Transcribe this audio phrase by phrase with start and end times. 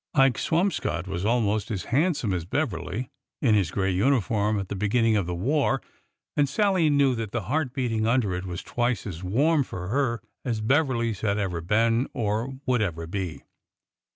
[0.15, 5.15] Ike Swamscott was almost as handsome as Beverly in his gray uniform at the beginning
[5.15, 5.79] of the war,
[6.35, 10.23] and Sallie knew that the heart beating under it was twice as warm for her
[10.43, 13.43] as Beverly's had ever been or would ever be.